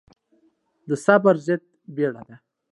[0.87, 1.63] د صبر ضد
[1.95, 2.35] بيړه ده.